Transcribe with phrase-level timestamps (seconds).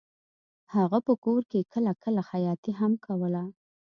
[0.75, 3.43] هغه په کور کې کله کله خیاطي هم کوله